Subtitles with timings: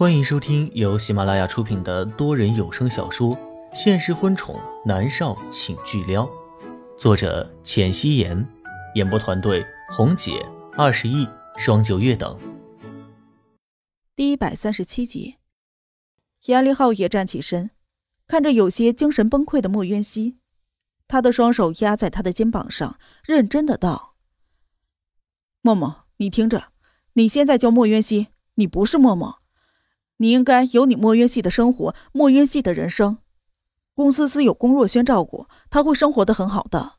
[0.00, 3.36] 欢迎收听由喜马拉雅出品的多人有声小说
[3.74, 6.24] 《现实婚宠男少请巨撩》，
[6.96, 8.48] 作者：浅汐颜，
[8.94, 10.42] 演播团队：红姐、
[10.72, 11.28] 二十亿、
[11.58, 12.40] 双九月等。
[14.16, 15.36] 第一百三十七集，
[16.46, 17.70] 严立浩也站起身，
[18.26, 20.38] 看着有些精神崩溃的莫渊熙，
[21.08, 24.14] 他的双手压在他的肩膀上，认真的道
[25.60, 26.68] ：“默默，你听着，
[27.12, 29.39] 你现在叫莫渊熙，你不是默默。”
[30.20, 33.18] 你应该有你莫渊系的生活，莫渊系的人生。
[33.94, 36.96] 龚思思有龚若轩照顾，他会生活的很好的。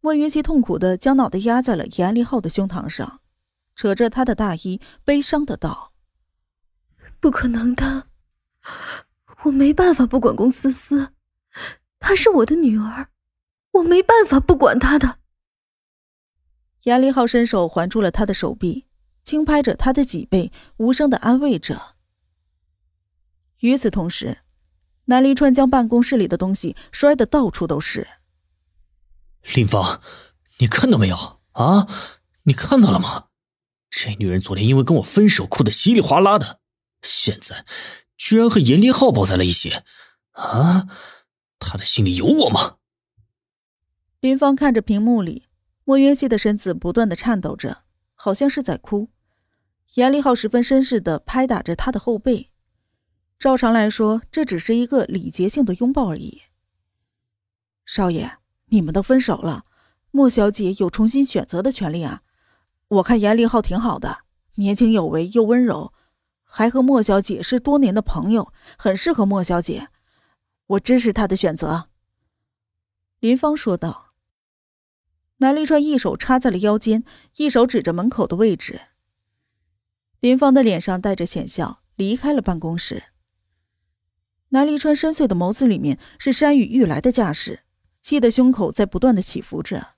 [0.00, 3.20] 莫渊熙痛苦的将脑袋压在了严立浩的胸膛上，
[3.76, 5.92] 扯着他的大衣，悲伤的道
[7.20, 8.06] ：“不可能的，
[9.44, 11.12] 我没办法不管龚思思，
[12.00, 13.08] 她是我的女儿，
[13.72, 15.18] 我没办法不管她的。”
[16.84, 18.86] 严立浩伸手环住了他的手臂。
[19.30, 21.94] 轻拍着他的脊背，无声的安慰着。
[23.60, 24.38] 与此同时，
[25.04, 28.08] 南离川将办公室里的东西摔得到处都是。
[29.54, 30.02] 林芳，
[30.58, 31.86] 你看到没有啊？
[32.42, 33.26] 你看到了吗？
[33.88, 36.58] 这女人昨天因为跟我分手，哭得稀里哗啦的，
[37.00, 37.64] 现在
[38.16, 39.70] 居然和严立浩抱在了一起。
[40.32, 40.88] 啊，
[41.60, 42.78] 她的心里有我吗？
[44.18, 45.46] 林芳看着屏幕里
[45.84, 47.84] 莫渊熙的身子不断的颤抖着，
[48.16, 49.08] 好像是在哭。
[49.94, 52.50] 严立浩十分绅士的拍打着他的后背，
[53.38, 56.42] 照常来说，这只是一个礼节性的拥抱而已。
[57.84, 59.64] 少爷，你们都分手了，
[60.12, 62.22] 莫小姐有重新选择的权利啊！
[62.86, 64.20] 我看严立浩挺好的，
[64.54, 65.92] 年轻有为又温柔，
[66.44, 69.88] 还和莫小姐是多年的朋友，很适合莫小姐，
[70.66, 71.88] 我支持他的选择。”
[73.18, 74.12] 林芳说道。
[75.38, 77.02] 南立川一手插在了腰间，
[77.38, 78.82] 一手指着门口的位置。
[80.20, 83.04] 林芳的脸上带着浅笑，离开了办公室。
[84.50, 87.60] 南离川深邃的眸子里面是山雨欲来的架势，
[88.00, 89.94] 气得胸口在不断的起伏着。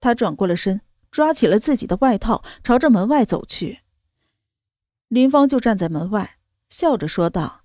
[0.00, 3.80] 他转过了身，抓起了自己的外套，朝着门外走去。
[5.08, 6.38] 林芳就站在门外，
[6.70, 7.64] 笑着说道：“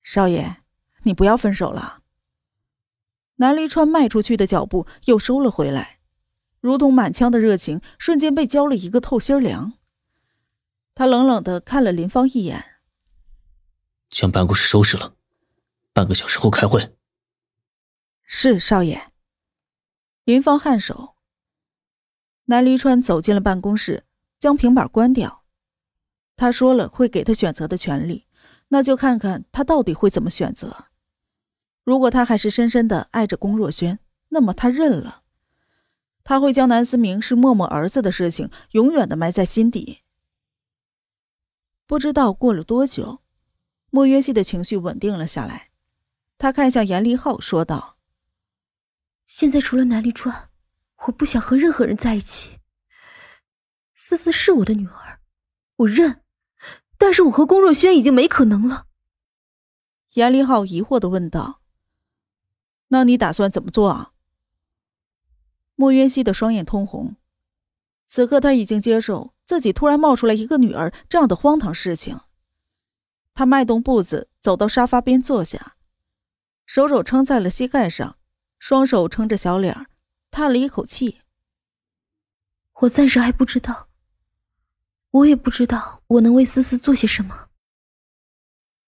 [0.00, 0.58] 少爷，
[1.02, 2.02] 你不要分手了。”
[3.36, 5.98] 南离川迈出去的脚步又收了回来，
[6.60, 9.72] 如同满腔的热情瞬间被浇了一个透心凉。
[10.94, 12.64] 他冷冷的看了林芳一眼，
[14.10, 15.14] 将办公室收拾了，
[15.92, 16.94] 半个小时后开会。
[18.22, 19.10] 是少爷。
[20.24, 21.16] 林芳颔首。
[22.44, 24.04] 南离川走进了办公室，
[24.38, 25.42] 将平板关掉。
[26.36, 28.26] 他说了会给他选择的权利，
[28.68, 30.86] 那就看看他到底会怎么选择。
[31.82, 35.22] 如果他还是深深的爱着龚若轩，那么他认了。
[36.22, 40.03] 他会将南思明是默默儿子的事情永远的埋在心底。
[41.86, 43.20] 不知道过了多久，
[43.90, 45.70] 莫渊熙的情绪稳定了下来。
[46.38, 47.98] 他看向严立浩，说道
[49.26, 50.50] ：“现在除了南离川，
[51.06, 52.58] 我不想和任何人在一起。
[53.94, 55.20] 思思是我的女儿，
[55.76, 56.22] 我认。
[56.96, 58.86] 但是我和龚若轩已经没可能了。”
[60.14, 61.60] 严立浩疑惑的问道
[62.88, 64.12] ：“那你打算怎么做啊？”
[65.76, 67.16] 莫渊熙的双眼通红，
[68.06, 69.34] 此刻他已经接受。
[69.44, 72.18] 自己突然冒出来一个女儿，这样的荒唐事情。
[73.34, 75.76] 他迈动步子走到沙发边坐下，
[76.64, 78.16] 手肘撑在了膝盖上，
[78.58, 79.86] 双手撑着小脸，
[80.30, 81.20] 叹了一口气
[82.80, 83.90] ：“我暂时还不知道，
[85.10, 87.50] 我也不知道我能为思思做些什么。”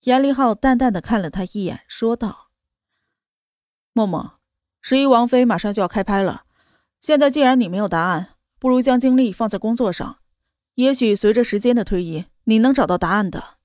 [0.05, 2.51] 严立浩淡淡的看了他一眼，说道
[3.93, 4.41] ：“默默，
[4.81, 6.47] 十一王妃马上就要开拍了，
[6.99, 8.36] 现在既然你没有答案，
[8.67, 10.19] 不如将精力放在工作上。”
[10.75, 13.59] 也许随着时间的推移，你能找到答案的。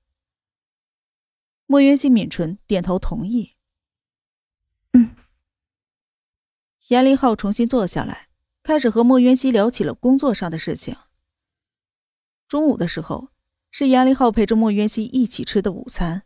[1.66, 3.56] 莫渊熙抿唇点头同意。
[4.92, 5.16] 嗯。
[6.86, 8.28] 严林浩重新坐下来，
[8.62, 10.96] 开始和莫渊熙聊起了工作上的事情。
[12.46, 13.30] 中午的时候，
[13.72, 16.22] 是严林浩陪着莫渊熙一起吃的午餐。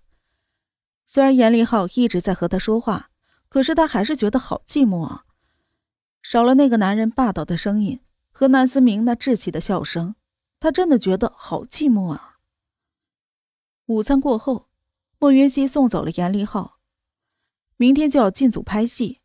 [1.07, 3.11] 虽然严林浩一直在和他说话，
[3.49, 5.25] 可是他还是觉得好寂寞啊，
[6.21, 8.03] 少了那个男人霸道的声音
[8.39, 10.15] 和南思明那稚气的笑声。
[10.61, 12.37] 他真的觉得好寂寞啊。
[13.87, 14.69] 午餐过后，
[15.19, 16.79] 莫云熙送走了严立浩。
[17.79, 19.23] 明天就要进组拍戏，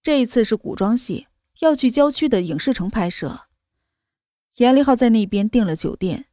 [0.00, 1.26] 这一次是古装戏，
[1.58, 3.48] 要去郊区的影视城拍摄。
[4.58, 6.26] 严立浩在那边订了酒店，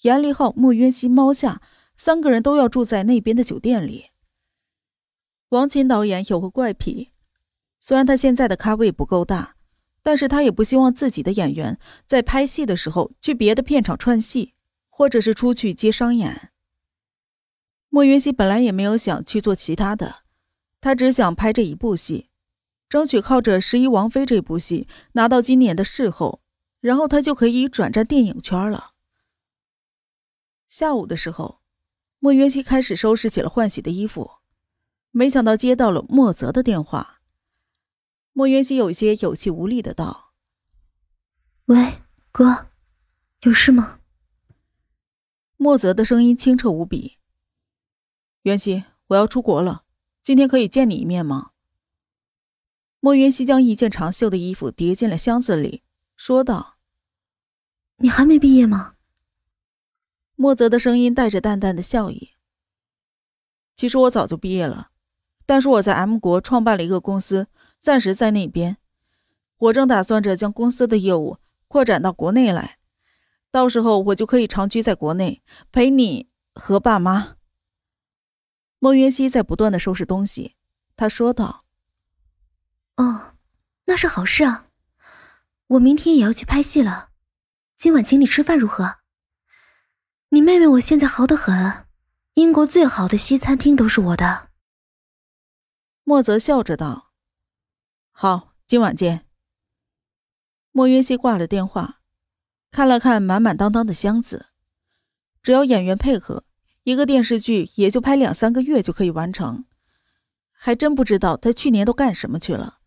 [0.00, 1.60] 严立浩、莫云熙、猫夏
[1.98, 4.12] 三个人都要住在那边的酒店里。
[5.50, 7.12] 王琴导演有个怪癖，
[7.78, 9.57] 虽然他现在的咖位不够大。
[10.08, 14.54] 但是他也不希望自己的演员在拍戏的时候去别的片场串戏，
[14.88, 16.50] 或者是出去接商演。
[17.90, 20.22] 莫云熙本来也没有想去做其他的，
[20.80, 22.30] 他只想拍这一部戏，
[22.88, 26.40] 争取靠着《十一王妃》这部戏拿到今年的视后，
[26.80, 28.92] 然后他就可以转战电影圈了。
[30.70, 31.60] 下午的时候，
[32.18, 34.30] 莫云熙开始收拾起了换洗的衣服，
[35.10, 37.17] 没想到接到了莫泽的电话。
[38.38, 40.32] 莫云熙有些有气无力的道
[41.66, 42.68] ：“喂，哥，
[43.40, 43.98] 有事吗？”
[45.58, 47.18] 莫泽的声音清澈无比。
[48.42, 49.82] 袁熙，我要出国了，
[50.22, 51.50] 今天可以见你一面吗？
[53.00, 55.82] 莫元熙将一件长袖的衣服叠进了箱子里，
[56.16, 56.78] 说道
[57.98, 58.94] ：“你还没毕业吗？”
[60.38, 62.34] 莫泽的声音带着淡淡的笑意。
[63.74, 64.92] 其实我早就毕业了，
[65.44, 67.48] 但是我在 M 国创办了一个公司，
[67.80, 68.78] 暂时在那边。
[69.58, 72.78] 我正打算着将公司的业务扩展到国内来，
[73.50, 75.42] 到时候我就可以长居在国内，
[75.72, 77.36] 陪你和爸妈。
[78.78, 80.54] 孟云熙在不断的收拾东西，
[80.94, 81.64] 他说道
[82.96, 83.34] ：“哦，
[83.86, 84.66] 那是好事啊！
[85.66, 87.10] 我明天也要去拍戏了，
[87.76, 88.98] 今晚请你吃饭如何？
[90.28, 91.86] 你妹妹我现在好得很，
[92.34, 94.50] 英国最好的西餐厅都是我的。”
[96.04, 97.07] 莫泽笑着道
[98.20, 99.28] ：“好，今晚见。”
[100.74, 102.00] 莫云熙挂了电话，
[102.72, 104.46] 看了看满满当当的箱子，
[105.40, 106.42] 只要演员配合。
[106.82, 109.66] 一个电视剧也就拍两三个月就可以完成，
[110.50, 112.80] 还真不知道他去年都干什么去了。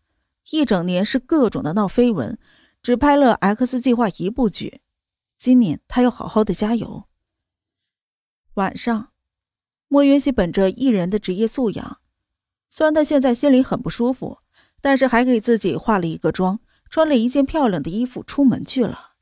[0.50, 2.38] 一整年是各种的闹绯闻，
[2.82, 4.82] 只拍了《X 计划》一部剧。
[5.38, 7.08] 今年他要好好的加油。
[8.56, 9.12] 晚上，
[9.88, 12.02] 莫云熙本着艺人的职业素养，
[12.68, 14.41] 虽然他现在心里很不舒服，
[14.82, 19.12] 但是还给自己化了一个妆，穿了一件漂亮的衣服出门去了。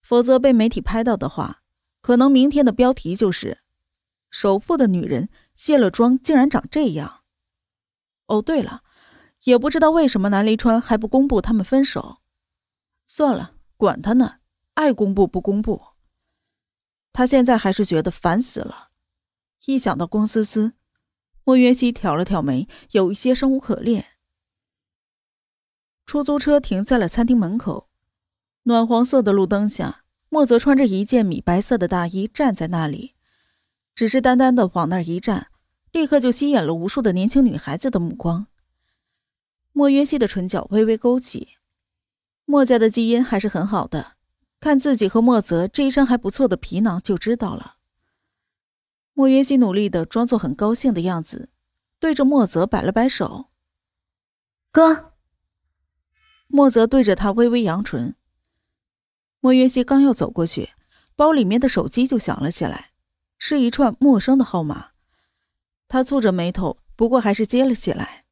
[0.00, 1.62] 否则被媒体拍到的话，
[2.00, 3.58] 可能明天的标题就是。
[4.30, 7.22] 首富的女人卸了妆，竟然长这样。
[8.26, 8.82] 哦，对了，
[9.44, 12.18] 也不知道为什么南离川还不公布他们分手。
[13.06, 14.40] 算了，管他呢，
[14.74, 15.82] 爱公布不公布。
[17.14, 18.90] 他现在还是觉得烦死了。
[19.64, 20.74] 一想到龚思思，
[21.44, 24.17] 莫云熙挑了挑眉，有一些生无可恋。
[26.08, 27.90] 出租车停在了餐厅门口，
[28.62, 33.14] 暖黄色的路灯下，莫泽穿着一件米白色的大衣站在那里。
[33.94, 35.48] 只是单单的往那儿一站，
[35.92, 38.46] 立刻就吸引了无数的年轻女孩子的目光。
[39.72, 41.58] 莫约西的唇角微微勾起，
[42.46, 44.12] 莫家的基因还是很好的，
[44.60, 47.74] 看自己和莫泽这一身还不错的皮囊就知道了。
[49.12, 51.50] 莫约西努力的装作很高兴的样子，
[52.00, 53.50] 对着莫泽摆了摆手
[54.72, 55.12] ：“哥。”
[56.48, 58.16] 莫泽对着他微微扬唇。
[59.40, 60.70] 莫约西刚要走过去，
[61.14, 62.90] 包里面的手机就响了起来。
[63.38, 64.90] 是一串陌生的号码，
[65.86, 68.24] 他蹙着眉头，不过还是接了起来。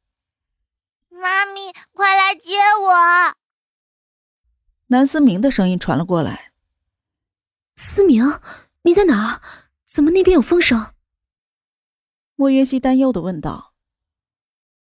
[1.09, 3.37] 妈咪，快来接我！
[4.87, 6.51] 南思明的声音传了过来。
[7.77, 8.39] 思明，
[8.81, 9.41] 你在哪？
[9.85, 10.93] 怎么那边有风声？
[12.35, 13.73] 莫约西担忧的问道。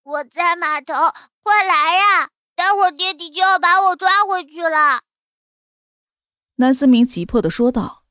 [0.03, 0.95] 我在码头，
[1.43, 2.31] 快来呀！
[2.57, 5.03] 待会儿爹地就要把我抓回去了。
[6.57, 8.03] 南思明急迫的说道。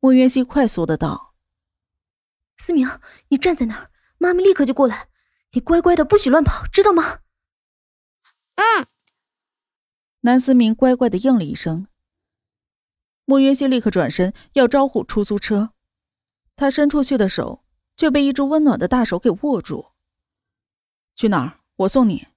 [0.00, 1.34] 莫渊熙快速的道
[2.56, 2.88] ：“思明，
[3.28, 5.08] 你站在那儿，妈咪立刻就过来。
[5.50, 7.20] 你乖乖的，不许乱跑，知道吗
[8.56, 8.86] ？”“嗯。”
[10.20, 11.88] 南思明乖乖的应了一声。
[13.24, 15.72] 莫渊熙立刻转身要招呼出租车，
[16.54, 17.64] 他伸出去的手
[17.96, 19.92] 却被一只温暖的大手给握住。
[21.16, 21.60] “去哪儿？
[21.76, 22.28] 我送你。”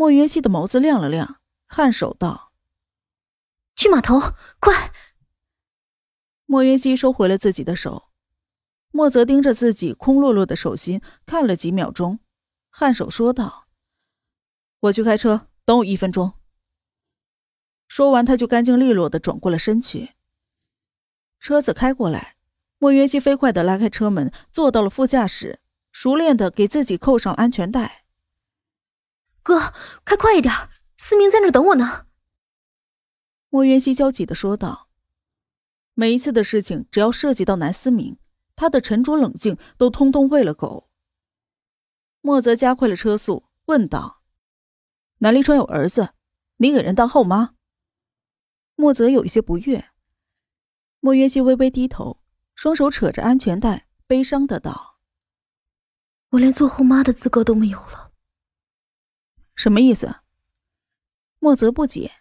[0.00, 2.54] 莫云溪的眸子亮了亮，颔首道
[3.76, 4.18] ：“去码头，
[4.58, 4.94] 快！”
[6.46, 8.08] 莫云溪收回了自己的手，
[8.92, 12.18] 莫泽盯着自己空落落的手心看了几秒钟，
[12.72, 13.66] 颔首说道
[14.80, 16.32] ：“我去开车，等我一分钟。”
[17.86, 20.14] 说完，他就干净利落的转过了身去。
[21.38, 22.36] 车子开过来，
[22.78, 25.60] 莫云溪飞快的拉开车门，坐到了副驾驶，
[25.92, 27.99] 熟练的给自己扣上安全带。
[29.42, 29.72] 哥，
[30.04, 30.54] 开快一点，
[30.96, 32.06] 思明在那等我呢。”
[33.50, 34.88] 莫元熙焦急的说道。
[35.94, 38.16] 每一次的事情，只要涉及到南思明，
[38.56, 40.88] 他的沉着冷静都通通喂了狗。
[42.22, 44.22] 莫泽加快了车速，问道
[45.18, 46.10] ：“南离川有儿子，
[46.56, 47.54] 你给人当后妈？”
[48.76, 49.90] 莫泽有一些不悦。
[51.00, 52.22] 莫元熙微微低头，
[52.54, 55.00] 双手扯着安全带，悲伤的道
[56.30, 58.09] ：“我连做后妈的资格都没有了。”
[59.60, 60.20] 什么意思？
[61.38, 62.12] 莫泽不解。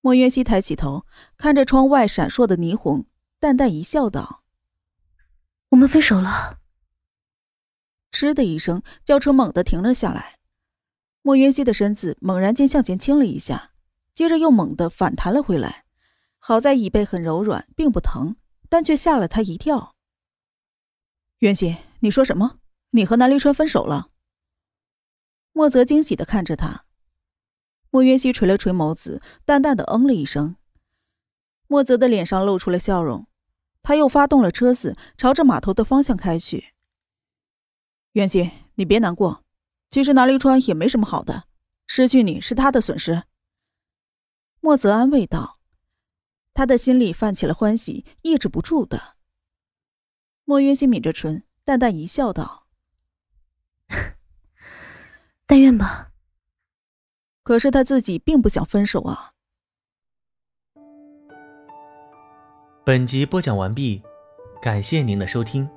[0.00, 1.04] 莫渊熙抬起头，
[1.36, 3.06] 看着窗外闪烁的霓虹，
[3.40, 4.44] 淡淡一笑，道
[5.70, 6.60] ：“我们分手了。”
[8.12, 10.38] 嗤的一声，轿车猛地停了下来。
[11.22, 13.72] 莫渊熙的身子猛然间向前倾了一下，
[14.14, 15.86] 接着又猛地反弹了回来。
[16.38, 18.36] 好在椅背很柔软，并不疼，
[18.68, 19.96] 但却吓了他一跳。
[21.40, 22.60] 渊熙，你说什么？
[22.90, 24.10] 你和南离川分手了？
[25.58, 26.84] 莫泽惊喜的看着他。
[27.90, 30.54] 莫渊熙垂了垂眸子，淡淡的嗯了一声。
[31.66, 33.26] 莫泽的脸上露出了笑容，
[33.82, 36.74] 他又发动了车子，朝着码头的方向开去。
[38.12, 39.44] 渊熙，你别难过。
[39.90, 41.48] 其实南离川也没什么好的，
[41.88, 43.24] 失去你是他的损失。
[44.60, 45.58] 莫泽安慰道，
[46.54, 49.16] 他的心里泛起了欢喜，抑制不住的。
[50.44, 52.67] 莫渊熙抿着唇，淡淡一笑，道
[55.48, 56.10] ：“但愿吧。”
[57.42, 59.32] 可是他自己并不想分手啊。
[62.84, 64.02] 本集播讲完毕，
[64.62, 65.68] 感谢您的收听。